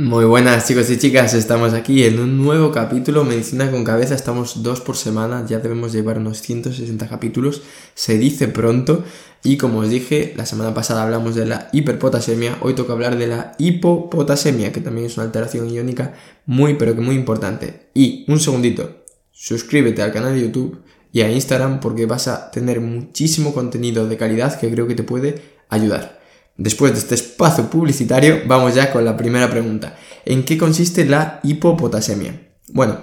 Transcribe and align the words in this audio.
Muy 0.00 0.26
buenas 0.26 0.68
chicos 0.68 0.88
y 0.90 0.96
chicas, 0.96 1.34
estamos 1.34 1.74
aquí 1.74 2.04
en 2.04 2.20
un 2.20 2.38
nuevo 2.38 2.70
capítulo 2.70 3.24
Medicina 3.24 3.68
con 3.68 3.82
Cabeza, 3.82 4.14
estamos 4.14 4.62
dos 4.62 4.80
por 4.80 4.96
semana, 4.96 5.44
ya 5.44 5.58
debemos 5.58 5.92
llevar 5.92 6.18
unos 6.18 6.40
160 6.40 7.08
capítulos, 7.08 7.62
se 7.94 8.16
dice 8.16 8.46
pronto 8.46 9.02
y 9.42 9.56
como 9.56 9.80
os 9.80 9.90
dije, 9.90 10.34
la 10.36 10.46
semana 10.46 10.72
pasada 10.72 11.02
hablamos 11.02 11.34
de 11.34 11.46
la 11.46 11.68
hiperpotasemia, 11.72 12.58
hoy 12.60 12.74
toca 12.74 12.92
hablar 12.92 13.18
de 13.18 13.26
la 13.26 13.56
hipopotasemia, 13.58 14.70
que 14.70 14.80
también 14.80 15.08
es 15.08 15.16
una 15.16 15.26
alteración 15.26 15.68
iónica 15.68 16.14
muy 16.46 16.74
pero 16.74 16.94
que 16.94 17.00
muy 17.00 17.16
importante. 17.16 17.90
Y 17.92 18.24
un 18.28 18.38
segundito, 18.38 19.04
suscríbete 19.32 20.02
al 20.02 20.12
canal 20.12 20.32
de 20.32 20.42
YouTube 20.42 20.80
y 21.10 21.22
a 21.22 21.32
Instagram 21.32 21.80
porque 21.80 22.06
vas 22.06 22.28
a 22.28 22.52
tener 22.52 22.80
muchísimo 22.80 23.52
contenido 23.52 24.06
de 24.06 24.16
calidad 24.16 24.60
que 24.60 24.70
creo 24.70 24.86
que 24.86 24.94
te 24.94 25.02
puede 25.02 25.42
ayudar. 25.68 26.17
Después 26.58 26.92
de 26.92 26.98
este 26.98 27.14
espacio 27.14 27.70
publicitario, 27.70 28.42
vamos 28.46 28.74
ya 28.74 28.90
con 28.90 29.04
la 29.04 29.16
primera 29.16 29.48
pregunta. 29.48 29.96
¿En 30.24 30.44
qué 30.44 30.58
consiste 30.58 31.04
la 31.04 31.38
hipopotasemia? 31.44 32.48
Bueno, 32.70 33.00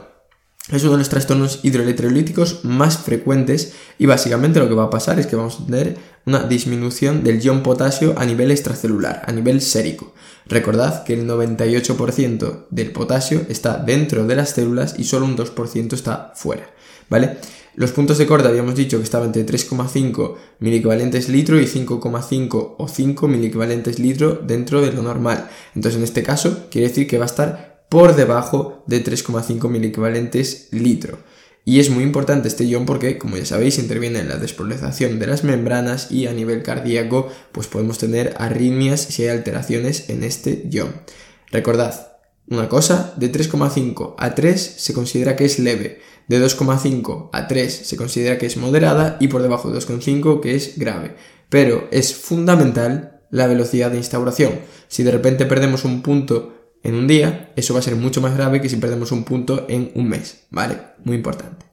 es 0.72 0.82
uno 0.82 0.94
de 0.94 0.98
los 0.98 1.10
trastornos 1.10 1.60
hidroelectrolíticos 1.62 2.66
más 2.66 2.98
frecuentes 2.98 3.74
y 4.00 4.08
básicamente 4.08 4.60
lo 4.60 4.68
que 4.68 4.74
va 4.74 4.86
a 4.86 4.90
pasar 4.90 5.20
es 5.20 5.28
que 5.28 5.36
vamos 5.36 5.60
a 5.60 5.66
tener 5.66 5.98
una 6.26 6.44
disminución 6.44 7.24
del 7.24 7.40
ion 7.40 7.62
potasio 7.62 8.16
a 8.18 8.26
nivel 8.26 8.50
extracelular, 8.50 9.22
a 9.28 9.32
nivel 9.32 9.62
sérico. 9.62 10.14
Recordad 10.48 11.04
que 11.04 11.14
el 11.14 11.28
98% 11.28 12.66
del 12.72 12.92
potasio 12.92 13.46
está 13.48 13.78
dentro 13.78 14.26
de 14.26 14.36
las 14.36 14.52
células 14.52 14.96
y 14.98 15.04
solo 15.04 15.26
un 15.26 15.38
2% 15.38 15.94
está 15.94 16.34
fuera, 16.36 16.68
¿vale? 17.10 17.38
Los 17.76 17.92
puntos 17.92 18.18
de 18.18 18.26
corte 18.26 18.48
habíamos 18.48 18.76
dicho 18.76 18.98
que 18.98 19.04
estaban 19.04 19.28
entre 19.28 19.46
3,5 19.46 20.36
equivalentes 20.62 21.30
litro 21.30 21.60
y 21.60 21.66
5,5 21.66 22.76
o 22.78 22.88
5 22.88 23.30
equivalentes 23.34 24.00
litro 24.00 24.42
dentro 24.42 24.82
de 24.82 24.94
lo 24.94 25.04
normal. 25.04 25.48
Entonces 25.76 25.98
en 25.98 26.06
este 26.06 26.24
caso 26.24 26.68
quiere 26.72 26.88
decir 26.88 27.06
que 27.06 27.18
va 27.18 27.26
a 27.26 27.28
estar 27.28 27.75
por 27.96 28.18
debajo 28.18 28.84
de 28.88 29.02
3,5 29.02 29.86
equivalentes 29.86 30.68
litro. 30.72 31.18
Y 31.64 31.80
es 31.80 31.90
muy 31.90 32.04
importante 32.04 32.50
este 32.50 32.68
ion 32.68 32.86
porque, 32.86 33.18
como 33.18 33.38
ya 33.38 33.46
sabéis, 33.46 33.80
interviene 33.80 34.20
en 34.20 34.28
la 34.28 34.36
desproliferación 34.36 35.18
de 35.18 35.28
las 35.28 35.46
membranas 35.46 36.12
y 36.12 36.28
a 36.28 36.34
nivel 36.34 36.62
cardíaco 36.62 37.30
pues 37.54 37.68
podemos 37.68 37.98
tener 37.98 38.34
arritmias 38.38 39.00
si 39.00 39.24
hay 39.24 39.30
alteraciones 39.30 40.10
en 40.10 40.26
este 40.26 40.68
ion. 40.70 40.92
Recordad, 41.52 42.18
una 42.50 42.68
cosa, 42.68 43.14
de 43.16 43.32
3,5 43.32 44.16
a 44.18 44.36
3 44.36 44.76
se 44.78 44.94
considera 44.94 45.38
que 45.38 45.46
es 45.46 45.58
leve, 45.58 46.02
de 46.28 46.46
2,5 46.46 47.30
a 47.32 47.48
3 47.48 47.74
se 47.74 47.96
considera 47.96 48.38
que 48.38 48.48
es 48.48 48.58
moderada 48.58 49.16
y 49.22 49.30
por 49.30 49.42
debajo 49.42 49.72
de 49.72 49.80
2,5 49.80 50.42
que 50.42 50.56
es 50.56 50.78
grave. 50.78 51.16
Pero 51.48 51.88
es 51.92 52.14
fundamental 52.14 53.22
la 53.32 53.48
velocidad 53.48 53.90
de 53.90 54.00
instauración. 54.00 54.60
Si 54.90 55.04
de 55.04 55.12
repente 55.12 55.46
perdemos 55.46 55.86
un 55.86 56.02
punto 56.02 56.56
en 56.86 56.94
un 56.94 57.08
día, 57.08 57.52
eso 57.56 57.74
va 57.74 57.80
a 57.80 57.84
ser 57.84 57.96
mucho 57.96 58.22
más 58.22 58.36
grave 58.36 58.62
que 58.62 58.70
si 58.70 58.76
perdemos 58.76 59.12
un 59.12 59.24
punto 59.24 59.66
en 59.68 59.92
un 59.96 60.08
mes, 60.08 60.46
¿vale? 60.52 60.78
Muy 61.04 61.16
importante. 61.16 61.66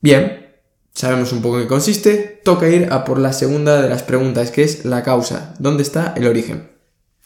Bien, 0.00 0.46
sabemos 0.94 1.32
un 1.32 1.42
poco 1.42 1.56
en 1.56 1.64
qué 1.64 1.68
consiste, 1.68 2.40
toca 2.44 2.68
ir 2.68 2.92
a 2.92 3.04
por 3.04 3.18
la 3.18 3.32
segunda 3.32 3.82
de 3.82 3.88
las 3.88 4.04
preguntas, 4.04 4.52
que 4.52 4.62
es 4.62 4.84
la 4.84 5.02
causa, 5.02 5.54
¿dónde 5.58 5.82
está 5.82 6.14
el 6.16 6.28
origen? 6.28 6.70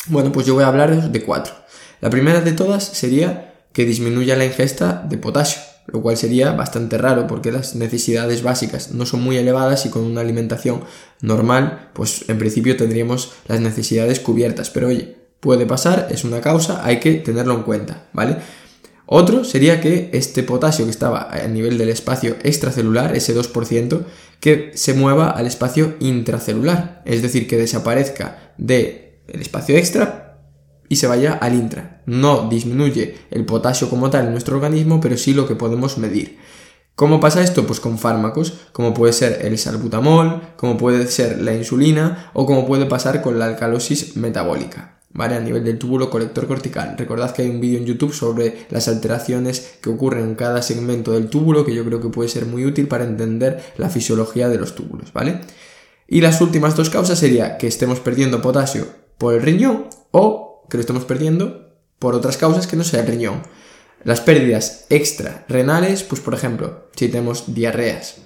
Bueno, 0.07 0.33
pues 0.33 0.47
yo 0.47 0.55
voy 0.55 0.65
a 0.65 0.69
hablaros 0.69 1.13
de 1.13 1.23
cuatro. 1.23 1.53
La 2.01 2.09
primera 2.09 2.41
de 2.41 2.53
todas 2.53 2.83
sería 2.83 3.67
que 3.75 3.85
disminuya 3.85 4.35
la 4.35 4.47
ingesta 4.47 5.05
de 5.07 5.19
potasio, 5.19 5.61
lo 5.87 6.01
cual 6.01 6.17
sería 6.17 6.53
bastante 6.53 6.97
raro 6.97 7.27
porque 7.27 7.53
las 7.53 7.75
necesidades 7.75 8.43
básicas 8.43 8.93
no 8.93 9.05
son 9.05 9.21
muy 9.23 9.37
elevadas 9.37 9.85
y 9.85 9.91
con 9.91 10.05
una 10.05 10.23
alimentación 10.23 10.83
normal, 11.21 11.91
pues 11.93 12.25
en 12.29 12.39
principio 12.39 12.79
tendríamos 12.79 13.33
las 13.49 13.61
necesidades 13.61 14.19
cubiertas. 14.19 14.71
Pero 14.71 14.89
oye, 14.89 15.20
puede 15.41 15.67
pasar, 15.67 16.09
es 16.11 16.25
una 16.25 16.41
causa, 16.41 16.85
hay 16.85 17.01
que 17.01 17.15
tenerlo 17.15 17.55
en 17.55 17.63
cuenta, 17.63 18.09
¿vale? 18.13 18.37
Otro 19.13 19.43
sería 19.43 19.81
que 19.81 20.11
este 20.13 20.45
potasio 20.45 20.85
que 20.85 20.93
estaba 20.93 21.31
a 21.33 21.49
nivel 21.49 21.79
del 21.79 21.89
espacio 21.89 22.37
extracelular, 22.45 23.17
ese 23.17 23.37
2%, 23.37 24.05
que 24.39 24.71
se 24.75 24.95
mueva 24.95 25.31
al 25.31 25.49
espacio 25.49 25.97
intracelular, 25.99 27.03
es 27.05 27.21
decir, 27.21 27.49
que 27.49 27.57
desaparezca 27.57 28.55
del 28.57 29.17
espacio 29.27 29.77
extra 29.77 30.39
y 30.89 30.97
se 30.97 31.09
vaya 31.09 31.33
al 31.33 31.55
intra. 31.55 32.03
No 32.07 32.49
disminuye 32.49 33.17
el 33.33 33.45
potasio 33.47 33.91
como 33.91 34.11
tal 34.11 34.27
en 34.27 34.33
nuestro 34.33 34.55
organismo, 34.55 35.01
pero 35.01 35.17
sí 35.17 35.35
lo 35.35 35.49
que 35.49 35.57
podemos 35.57 35.99
medir. 35.99 36.39
¿Cómo 36.95 37.19
pasa 37.19 37.43
esto? 37.43 37.67
Pues 37.67 37.81
con 37.81 37.99
fármacos, 37.99 38.61
como 38.73 38.95
puede 38.95 39.13
ser 39.13 39.45
el 39.45 39.59
salbutamol, 39.59 40.43
como 40.57 40.77
puede 40.77 41.07
ser 41.09 41.41
la 41.41 41.55
insulina 41.55 42.31
o 42.35 42.47
como 42.47 42.65
puede 42.67 42.87
pasar 42.87 43.23
con 43.23 43.39
la 43.39 43.47
alcalosis 43.47 44.17
metabólica. 44.17 45.00
¿Vale? 45.13 45.35
A 45.35 45.41
nivel 45.41 45.65
del 45.65 45.79
túbulo 45.79 46.09
colector 46.09 46.47
cortical. 46.47 46.95
Recordad 46.97 47.33
que 47.33 47.43
hay 47.43 47.49
un 47.51 47.61
vídeo 47.61 47.79
en 47.79 47.87
YouTube 47.87 48.15
sobre 48.15 48.67
las 48.71 48.87
alteraciones 48.87 49.79
que 49.81 49.91
ocurren 49.91 50.25
en 50.25 50.35
cada 50.37 50.63
segmento 50.63 51.13
del 51.13 51.29
túbulo 51.29 51.65
que 51.65 51.75
yo 51.75 51.85
creo 51.85 52.01
que 52.01 52.09
puede 52.09 52.29
ser 52.29 52.47
muy 52.47 52.65
útil 52.65 52.87
para 52.87 53.05
entender 53.05 53.61
la 53.77 53.91
fisiología 53.91 54.49
de 54.49 54.59
los 54.59 54.77
túbulos, 54.77 55.13
¿vale? 55.13 55.41
Y 56.07 56.21
las 56.21 56.41
últimas 56.41 56.77
dos 56.77 56.91
causas 56.91 57.19
sería 57.19 57.59
que 57.59 57.67
estemos 57.67 58.01
perdiendo 58.01 58.41
potasio 58.41 58.87
por 59.19 59.35
el 59.35 59.43
riñón 59.43 59.87
o 60.13 60.65
que 60.71 60.77
lo 60.77 60.81
estamos 60.81 61.05
perdiendo 61.05 61.71
por 61.99 62.15
otras 62.15 62.37
causas 62.37 62.67
que 62.67 62.77
no 62.77 62.85
sea 62.85 63.01
el 63.01 63.07
riñón. 63.07 63.43
Las 64.03 64.21
pérdidas 64.21 64.87
extrarrenales, 64.89 66.03
pues 66.05 66.21
por 66.21 66.35
ejemplo, 66.35 66.89
si 66.97 67.09
tenemos 67.09 67.55
diarreas, 67.55 68.17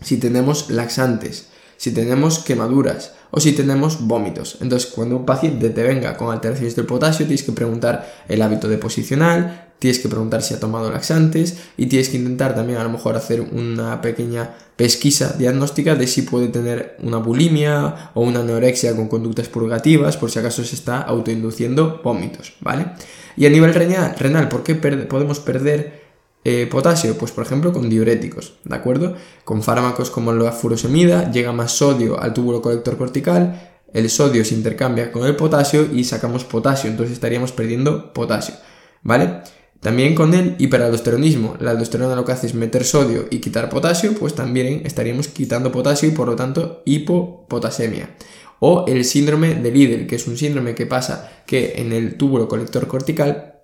si 0.00 0.18
tenemos 0.18 0.70
laxantes, 0.70 1.48
si 1.80 1.92
tenemos 1.92 2.40
quemaduras 2.40 3.12
o 3.30 3.40
si 3.40 3.52
tenemos 3.52 4.06
vómitos. 4.06 4.58
Entonces, 4.60 4.90
cuando 4.94 5.16
un 5.16 5.24
paciente 5.24 5.70
te 5.70 5.82
venga 5.82 6.14
con 6.14 6.30
alteraciones 6.30 6.76
del 6.76 6.84
potasio, 6.84 7.24
tienes 7.24 7.42
que 7.42 7.52
preguntar 7.52 8.06
el 8.28 8.42
hábito 8.42 8.68
deposicional, 8.68 9.72
tienes 9.78 9.98
que 9.98 10.10
preguntar 10.10 10.42
si 10.42 10.52
ha 10.52 10.60
tomado 10.60 10.90
laxantes 10.90 11.56
y 11.78 11.86
tienes 11.86 12.10
que 12.10 12.18
intentar 12.18 12.54
también 12.54 12.78
a 12.78 12.84
lo 12.84 12.90
mejor 12.90 13.16
hacer 13.16 13.40
una 13.40 14.02
pequeña 14.02 14.50
pesquisa 14.76 15.36
diagnóstica 15.38 15.94
de 15.94 16.06
si 16.06 16.20
puede 16.20 16.48
tener 16.48 16.98
una 17.02 17.16
bulimia 17.16 18.10
o 18.12 18.20
una 18.20 18.40
anorexia 18.40 18.94
con 18.94 19.08
conductas 19.08 19.48
purgativas 19.48 20.18
por 20.18 20.30
si 20.30 20.38
acaso 20.38 20.62
se 20.62 20.74
está 20.74 21.00
autoinduciendo 21.00 22.02
vómitos, 22.04 22.52
¿vale? 22.60 22.88
Y 23.38 23.46
a 23.46 23.48
nivel 23.48 23.72
renal, 23.72 24.16
renal 24.18 24.50
¿por 24.50 24.62
qué 24.64 24.74
podemos 24.74 25.40
perder 25.40 25.99
eh, 26.44 26.66
potasio? 26.70 27.16
Pues 27.18 27.32
por 27.32 27.44
ejemplo 27.44 27.72
con 27.72 27.88
diuréticos, 27.88 28.54
¿de 28.64 28.74
acuerdo? 28.74 29.14
Con 29.44 29.62
fármacos 29.62 30.10
como 30.10 30.32
la 30.32 30.52
furosemida 30.52 31.30
llega 31.30 31.52
más 31.52 31.72
sodio 31.72 32.20
al 32.20 32.32
túbulo 32.32 32.62
colector 32.62 32.96
cortical, 32.96 33.70
el 33.92 34.08
sodio 34.08 34.44
se 34.44 34.54
intercambia 34.54 35.12
con 35.12 35.26
el 35.26 35.36
potasio 35.36 35.86
y 35.92 36.04
sacamos 36.04 36.44
potasio, 36.44 36.88
entonces 36.90 37.14
estaríamos 37.14 37.52
perdiendo 37.52 38.12
potasio, 38.12 38.54
¿vale? 39.02 39.42
También 39.80 40.14
con 40.14 40.34
el 40.34 40.56
hiperaldosteronismo, 40.58 41.56
la 41.58 41.70
aldosterona 41.70 42.14
lo 42.14 42.24
que 42.24 42.32
hace 42.32 42.46
es 42.46 42.54
meter 42.54 42.84
sodio 42.84 43.26
y 43.30 43.38
quitar 43.38 43.70
potasio, 43.70 44.12
pues 44.14 44.34
también 44.34 44.82
estaríamos 44.84 45.28
quitando 45.28 45.72
potasio 45.72 46.08
y 46.08 46.12
por 46.12 46.28
lo 46.28 46.36
tanto 46.36 46.82
hipopotasemia. 46.84 48.10
O 48.58 48.84
el 48.86 49.06
síndrome 49.06 49.54
de 49.54 49.70
Lidl, 49.70 50.06
que 50.06 50.16
es 50.16 50.26
un 50.26 50.36
síndrome 50.36 50.74
que 50.74 50.84
pasa 50.84 51.32
que 51.46 51.74
en 51.76 51.94
el 51.94 52.18
túbulo 52.18 52.46
colector 52.46 52.86
cortical 52.86 53.54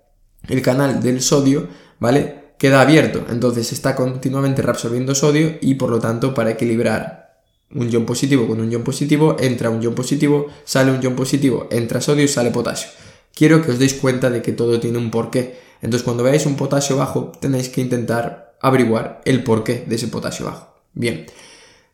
el 0.49 0.61
canal 0.63 1.03
del 1.03 1.21
sodio, 1.21 1.67
¿vale? 1.99 2.46
Queda 2.57 2.81
abierto, 2.81 3.25
entonces 3.29 3.71
está 3.71 3.95
continuamente 3.95 4.61
reabsorbiendo 4.61 5.13
sodio 5.13 5.57
y 5.61 5.75
por 5.75 5.89
lo 5.89 5.99
tanto 5.99 6.33
para 6.33 6.51
equilibrar 6.51 7.41
un 7.71 7.89
ion 7.89 8.05
positivo 8.05 8.47
con 8.47 8.59
un 8.59 8.71
ion 8.71 8.83
positivo, 8.83 9.35
entra 9.39 9.69
un 9.69 9.81
ion 9.81 9.93
positivo, 9.93 10.47
sale 10.63 10.91
un 10.91 11.01
ion 11.01 11.15
positivo, 11.15 11.67
entra 11.69 12.01
sodio 12.01 12.23
y 12.23 12.27
sale 12.27 12.51
potasio. 12.51 12.89
Quiero 13.35 13.61
que 13.61 13.71
os 13.71 13.79
deis 13.79 13.93
cuenta 13.93 14.29
de 14.29 14.41
que 14.41 14.53
todo 14.53 14.79
tiene 14.79 14.97
un 14.97 15.11
porqué 15.11 15.67
entonces 15.81 16.03
cuando 16.03 16.23
veáis 16.23 16.45
un 16.45 16.55
potasio 16.55 16.97
bajo 16.97 17.31
tenéis 17.39 17.69
que 17.69 17.81
intentar 17.81 18.55
averiguar 18.61 19.21
el 19.25 19.43
porqué 19.43 19.83
de 19.87 19.95
ese 19.95 20.07
potasio 20.07 20.45
bajo. 20.45 20.75
Bien, 20.93 21.27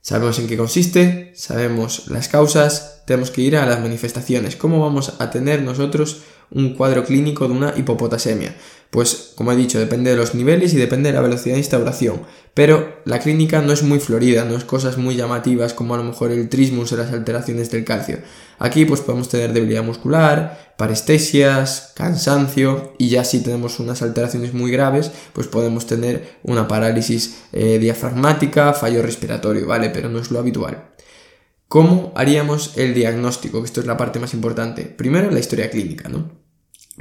sabemos 0.01 0.39
en 0.39 0.47
qué 0.47 0.57
consiste, 0.57 1.33
sabemos 1.35 2.07
las 2.07 2.29
causas, 2.29 3.03
tenemos 3.05 3.31
que 3.31 3.41
ir 3.41 3.57
a 3.57 3.65
las 3.65 3.81
manifestaciones. 3.81 4.55
¿Cómo 4.55 4.79
vamos 4.79 5.13
a 5.19 5.29
tener 5.29 5.61
nosotros 5.61 6.21
un 6.51 6.75
cuadro 6.75 7.03
clínico 7.03 7.47
de 7.47 7.53
una 7.53 7.73
hipopotasemia? 7.75 8.55
Pues, 8.93 9.33
como 9.35 9.51
he 9.51 9.55
dicho, 9.55 9.79
depende 9.79 10.11
de 10.11 10.17
los 10.17 10.35
niveles 10.35 10.71
y 10.75 10.77
depende 10.77 11.09
de 11.09 11.15
la 11.15 11.23
velocidad 11.23 11.55
de 11.55 11.61
instauración. 11.61 12.21
Pero 12.53 13.01
la 13.05 13.17
clínica 13.17 13.59
no 13.63 13.73
es 13.73 13.81
muy 13.81 13.99
florida, 13.99 14.45
no 14.45 14.55
es 14.55 14.65
cosas 14.65 14.99
muy 14.99 15.15
llamativas 15.15 15.73
como 15.73 15.95
a 15.95 15.97
lo 15.97 16.03
mejor 16.03 16.29
el 16.29 16.47
trismus 16.47 16.91
o 16.91 16.97
las 16.97 17.11
alteraciones 17.11 17.71
del 17.71 17.85
calcio. 17.85 18.19
Aquí 18.59 18.85
pues 18.85 19.01
podemos 19.01 19.29
tener 19.29 19.51
debilidad 19.51 19.83
muscular, 19.83 20.75
parestesias, 20.77 21.91
cansancio 21.95 22.93
y 22.99 23.09
ya 23.09 23.23
si 23.23 23.41
tenemos 23.41 23.79
unas 23.79 24.03
alteraciones 24.03 24.53
muy 24.53 24.69
graves 24.69 25.11
pues 25.33 25.47
podemos 25.47 25.87
tener 25.87 26.37
una 26.43 26.67
parálisis 26.67 27.45
eh, 27.51 27.79
diafragmática, 27.79 28.73
fallo 28.73 29.01
respiratorio, 29.01 29.65
¿vale? 29.65 29.89
Pero 29.89 30.09
no 30.09 30.19
es 30.19 30.29
lo 30.29 30.37
habitual. 30.37 30.91
¿Cómo 31.67 32.13
haríamos 32.15 32.77
el 32.77 32.93
diagnóstico? 32.93 33.61
Que 33.61 33.65
esto 33.65 33.79
es 33.79 33.87
la 33.87 33.97
parte 33.97 34.19
más 34.19 34.35
importante. 34.35 34.83
Primero 34.83 35.31
la 35.31 35.39
historia 35.39 35.71
clínica, 35.71 36.09
¿no? 36.09 36.42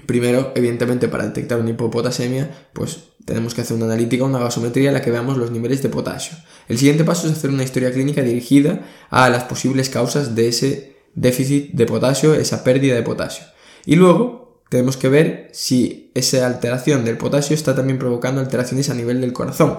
Primero, 0.07 0.53
evidentemente, 0.55 1.09
para 1.09 1.27
detectar 1.27 1.61
una 1.61 1.71
hipopotasemia, 1.71 2.51
pues 2.73 3.05
tenemos 3.25 3.55
que 3.55 3.61
hacer 3.61 3.77
una 3.77 3.87
analítica, 3.87 4.25
una 4.25 4.39
gasometría 4.39 4.89
en 4.89 4.95
la 4.95 5.03
que 5.03 5.11
veamos 5.11 5.37
los 5.37 5.51
niveles 5.51 5.83
de 5.83 5.89
potasio. 5.89 6.37
El 6.69 6.79
siguiente 6.79 7.05
paso 7.05 7.27
es 7.27 7.33
hacer 7.33 7.51
una 7.51 7.63
historia 7.63 7.93
clínica 7.93 8.23
dirigida 8.23 8.81
a 9.11 9.29
las 9.31 9.45
posibles 9.45 9.91
causas 9.91 10.35
de 10.35 10.49
ese 10.49 10.97
déficit 11.15 11.73
de 11.73 11.87
potasio, 11.87 12.35
esa 12.35 12.65
pérdida 12.65 12.95
de 12.95 13.03
potasio. 13.03 13.45
Y 13.85 13.97
luego, 13.97 14.43
tenemos 14.69 14.97
que 14.97 15.09
ver 15.09 15.51
si 15.53 16.11
esa 16.15 16.47
alteración 16.47 17.05
del 17.05 17.19
potasio 17.19 17.55
está 17.55 17.75
también 17.75 17.99
provocando 17.99 18.41
alteraciones 18.41 18.89
a 18.89 18.95
nivel 18.95 19.21
del 19.21 19.35
corazón. 19.35 19.79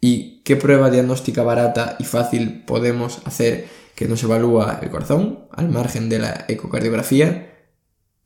¿Y 0.00 0.42
qué 0.44 0.54
prueba 0.54 0.90
diagnóstica 0.90 1.42
barata 1.42 1.96
y 1.98 2.04
fácil 2.04 2.62
podemos 2.64 3.20
hacer 3.24 3.66
que 3.96 4.06
nos 4.06 4.22
evalúa 4.22 4.78
el 4.80 4.90
corazón 4.90 5.40
al 5.50 5.70
margen 5.70 6.08
de 6.08 6.20
la 6.20 6.44
ecocardiografía? 6.46 7.47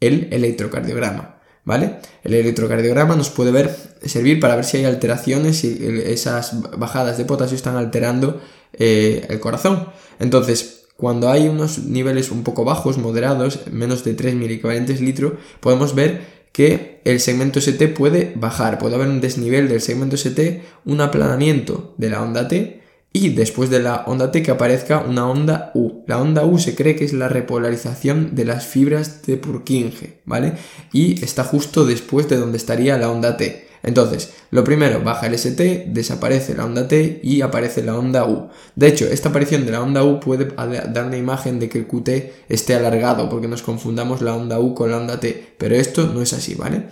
El 0.02 0.28
electrocardiograma. 0.32 1.38
¿Vale? 1.64 1.98
El 2.24 2.34
electrocardiograma 2.34 3.14
nos 3.14 3.30
puede 3.30 3.52
ver, 3.52 3.74
servir 4.04 4.40
para 4.40 4.56
ver 4.56 4.64
si 4.64 4.78
hay 4.78 4.84
alteraciones, 4.84 5.58
si 5.58 5.78
esas 6.06 6.60
bajadas 6.76 7.18
de 7.18 7.24
potasio 7.24 7.54
están 7.54 7.76
alterando 7.76 8.40
eh, 8.72 9.26
el 9.28 9.38
corazón. 9.38 9.86
Entonces, 10.18 10.86
cuando 10.96 11.30
hay 11.30 11.46
unos 11.46 11.78
niveles 11.78 12.32
un 12.32 12.42
poco 12.42 12.64
bajos, 12.64 12.98
moderados, 12.98 13.60
menos 13.70 14.02
de 14.02 14.14
3 14.14 14.34
equivalentes 14.42 15.00
litro, 15.00 15.36
podemos 15.60 15.94
ver 15.94 16.42
que 16.50 17.00
el 17.04 17.20
segmento 17.20 17.60
ST 17.60 17.88
puede 17.88 18.32
bajar, 18.34 18.78
puede 18.78 18.96
haber 18.96 19.08
un 19.08 19.20
desnivel 19.20 19.68
del 19.68 19.80
segmento 19.80 20.16
ST, 20.16 20.62
un 20.84 21.00
aplanamiento 21.00 21.94
de 21.96 22.10
la 22.10 22.22
onda 22.22 22.48
T 22.48 22.81
y 23.12 23.30
después 23.30 23.70
de 23.70 23.80
la 23.80 24.04
onda 24.06 24.30
T 24.30 24.42
que 24.42 24.50
aparezca 24.50 25.00
una 25.00 25.28
onda 25.28 25.70
U. 25.74 26.02
La 26.06 26.20
onda 26.20 26.44
U 26.44 26.58
se 26.58 26.74
cree 26.74 26.96
que 26.96 27.04
es 27.04 27.12
la 27.12 27.28
repolarización 27.28 28.34
de 28.34 28.44
las 28.44 28.66
fibras 28.66 29.22
de 29.22 29.36
Purkinje, 29.36 30.20
¿vale? 30.24 30.54
Y 30.92 31.22
está 31.22 31.44
justo 31.44 31.84
después 31.84 32.28
de 32.28 32.38
donde 32.38 32.56
estaría 32.56 32.96
la 32.96 33.10
onda 33.10 33.36
T. 33.36 33.68
Entonces, 33.82 34.32
lo 34.50 34.62
primero, 34.62 35.02
baja 35.02 35.26
el 35.26 35.34
ST, 35.34 35.86
desaparece 35.88 36.54
la 36.54 36.64
onda 36.64 36.86
T 36.86 37.20
y 37.22 37.40
aparece 37.40 37.82
la 37.82 37.98
onda 37.98 38.24
U. 38.26 38.48
De 38.76 38.86
hecho, 38.86 39.06
esta 39.06 39.30
aparición 39.30 39.66
de 39.66 39.72
la 39.72 39.82
onda 39.82 40.04
U 40.04 40.20
puede 40.20 40.46
dar 40.46 41.06
una 41.06 41.16
imagen 41.16 41.58
de 41.58 41.68
que 41.68 41.78
el 41.78 41.86
QT 41.86 42.08
esté 42.48 42.74
alargado, 42.74 43.28
porque 43.28 43.48
nos 43.48 43.62
confundamos 43.62 44.22
la 44.22 44.36
onda 44.36 44.60
U 44.60 44.74
con 44.74 44.90
la 44.90 44.98
onda 44.98 45.18
T, 45.18 45.54
pero 45.58 45.74
esto 45.74 46.06
no 46.06 46.22
es 46.22 46.32
así, 46.32 46.54
¿vale? 46.54 46.84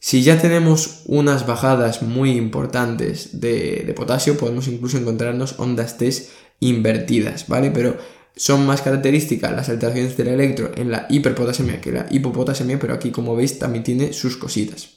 Si 0.00 0.22
ya 0.22 0.40
tenemos 0.40 1.02
unas 1.06 1.46
bajadas 1.46 2.02
muy 2.02 2.30
importantes 2.32 3.40
de, 3.40 3.92
potasio, 3.96 4.36
podemos 4.36 4.68
incluso 4.68 4.96
encontrarnos 4.96 5.58
ondas 5.58 5.98
T 5.98 6.10
invertidas, 6.60 7.48
¿vale? 7.48 7.70
Pero 7.70 7.96
son 8.36 8.64
más 8.66 8.82
características 8.82 9.52
las 9.52 9.68
alteraciones 9.68 10.16
del 10.16 10.28
electro 10.28 10.70
en 10.76 10.92
la 10.92 11.06
hiperpotasemia 11.08 11.80
que 11.80 11.90
la 11.90 12.06
hipopotasemia, 12.10 12.78
pero 12.78 12.94
aquí 12.94 13.10
como 13.10 13.34
veis 13.34 13.58
también 13.58 13.82
tiene 13.82 14.12
sus 14.12 14.36
cositas. 14.36 14.90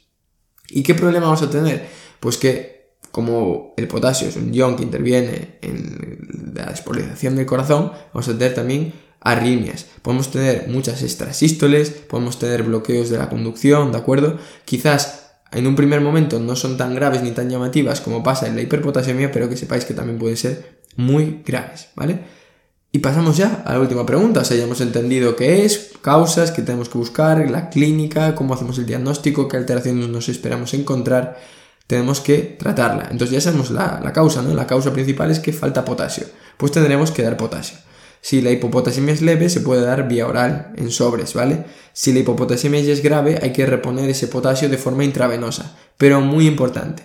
¿Y 0.69 0.83
qué 0.83 0.93
problema 0.93 1.25
vamos 1.25 1.41
a 1.41 1.49
tener? 1.49 1.87
Pues 2.19 2.37
que 2.37 2.91
como 3.11 3.73
el 3.77 3.87
potasio 3.87 4.27
es 4.27 4.35
un 4.35 4.53
ion 4.53 4.77
que 4.77 4.83
interviene 4.83 5.57
en 5.61 6.53
la 6.53 6.67
despolarización 6.67 7.35
del 7.35 7.45
corazón, 7.45 7.91
vamos 8.13 8.29
a 8.29 8.37
tener 8.37 8.53
también 8.53 8.93
arritmias. 9.21 9.85
Podemos 10.01 10.31
tener 10.31 10.67
muchas 10.67 11.03
extrasístoles, 11.03 11.91
podemos 11.91 12.39
tener 12.39 12.63
bloqueos 12.63 13.09
de 13.09 13.17
la 13.17 13.29
conducción, 13.29 13.91
¿de 13.91 13.99
acuerdo? 13.99 14.37
Quizás 14.65 15.21
en 15.51 15.67
un 15.67 15.75
primer 15.75 16.01
momento 16.01 16.39
no 16.39 16.55
son 16.55 16.77
tan 16.77 16.95
graves 16.95 17.21
ni 17.21 17.31
tan 17.31 17.49
llamativas 17.49 18.01
como 18.01 18.23
pasa 18.23 18.47
en 18.47 18.55
la 18.55 18.61
hiperpotasemia, 18.61 19.31
pero 19.31 19.47
que 19.47 19.57
sepáis 19.57 19.85
que 19.85 19.93
también 19.93 20.17
pueden 20.17 20.37
ser 20.37 20.81
muy 20.95 21.41
graves, 21.45 21.89
¿vale? 21.95 22.41
Y 22.93 22.99
pasamos 22.99 23.37
ya 23.37 23.63
a 23.65 23.73
la 23.73 23.79
última 23.79 24.05
pregunta, 24.05 24.41
o 24.41 24.43
sea, 24.43 24.57
ya 24.57 24.63
hemos 24.63 24.81
entendido 24.81 25.35
qué 25.35 25.63
es, 25.63 25.91
causas 26.01 26.51
que 26.51 26.61
tenemos 26.61 26.89
que 26.89 26.97
buscar, 26.97 27.49
la 27.49 27.69
clínica, 27.69 28.35
cómo 28.35 28.53
hacemos 28.53 28.77
el 28.79 28.85
diagnóstico, 28.85 29.47
qué 29.47 29.55
alteraciones 29.55 30.09
nos 30.09 30.27
esperamos 30.27 30.73
encontrar, 30.73 31.39
tenemos 31.87 32.19
que 32.19 32.57
tratarla. 32.59 33.07
Entonces 33.11 33.31
ya 33.31 33.41
sabemos 33.41 33.71
la, 33.71 34.01
la 34.03 34.11
causa, 34.11 34.41
¿no? 34.41 34.53
La 34.53 34.67
causa 34.67 34.91
principal 34.91 35.31
es 35.31 35.39
que 35.39 35.53
falta 35.53 35.85
potasio, 35.85 36.25
pues 36.57 36.71
tendremos 36.73 37.11
que 37.11 37.23
dar 37.23 37.37
potasio. 37.37 37.77
Si 38.21 38.41
la 38.41 38.51
hipopotasemia 38.51 39.13
es 39.13 39.21
leve, 39.21 39.49
se 39.49 39.61
puede 39.61 39.81
dar 39.81 40.07
vía 40.07 40.27
oral, 40.27 40.73
en 40.77 40.91
sobres, 40.91 41.33
¿vale? 41.33 41.65
Si 41.91 42.13
la 42.13 42.19
hipopotasemia 42.19 42.79
ya 42.81 42.93
es 42.93 43.01
grave, 43.01 43.39
hay 43.41 43.51
que 43.51 43.65
reponer 43.65 44.09
ese 44.09 44.27
potasio 44.27 44.69
de 44.69 44.77
forma 44.77 45.03
intravenosa. 45.03 45.75
Pero 45.97 46.21
muy 46.21 46.45
importante, 46.45 47.03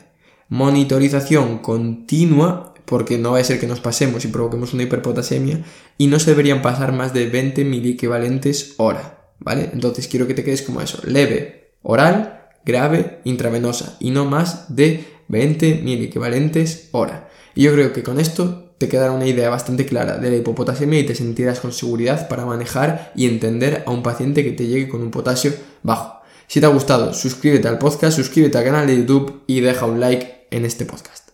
monitorización 0.48 1.58
continua, 1.58 2.74
porque 2.84 3.16
no 3.16 3.32
va 3.32 3.38
a 3.38 3.44
ser 3.44 3.58
que 3.58 3.66
nos 3.66 3.80
pasemos 3.80 4.24
y 4.24 4.28
provoquemos 4.28 4.74
una 4.74 4.82
hiperpotasemia, 4.82 5.64
y 5.96 6.06
no 6.06 6.18
se 6.18 6.30
deberían 6.30 6.60
pasar 6.60 6.92
más 6.92 7.14
de 7.14 7.26
20 7.28 7.64
miliequivalentes 7.64 8.74
hora, 8.76 9.30
¿vale? 9.38 9.70
Entonces 9.72 10.08
quiero 10.08 10.26
que 10.26 10.34
te 10.34 10.44
quedes 10.44 10.62
como 10.62 10.82
eso, 10.82 11.00
leve, 11.04 11.72
oral, 11.82 12.48
grave, 12.66 13.20
intravenosa, 13.24 13.96
y 14.00 14.10
no 14.10 14.26
más 14.26 14.76
de 14.76 15.04
20 15.28 15.80
miliequivalentes 15.82 16.90
hora. 16.92 17.28
Y 17.54 17.62
yo 17.62 17.72
creo 17.72 17.94
que 17.94 18.02
con 18.02 18.20
esto 18.20 18.65
te 18.78 18.88
quedará 18.88 19.12
una 19.12 19.26
idea 19.26 19.48
bastante 19.48 19.86
clara 19.86 20.18
de 20.18 20.30
la 20.30 20.36
hipopotasemia 20.36 21.00
y 21.00 21.06
te 21.06 21.14
sentirás 21.14 21.60
con 21.60 21.72
seguridad 21.72 22.28
para 22.28 22.44
manejar 22.44 23.12
y 23.14 23.26
entender 23.26 23.82
a 23.86 23.90
un 23.90 24.02
paciente 24.02 24.44
que 24.44 24.52
te 24.52 24.66
llegue 24.66 24.88
con 24.88 25.02
un 25.02 25.10
potasio 25.10 25.52
bajo. 25.82 26.20
Si 26.46 26.60
te 26.60 26.66
ha 26.66 26.70
gustado, 26.70 27.12
suscríbete 27.12 27.68
al 27.68 27.78
podcast, 27.78 28.16
suscríbete 28.16 28.58
al 28.58 28.64
canal 28.64 28.86
de 28.86 28.96
YouTube 28.96 29.42
y 29.46 29.60
deja 29.60 29.86
un 29.86 30.00
like 30.00 30.46
en 30.50 30.64
este 30.64 30.84
podcast. 30.84 31.25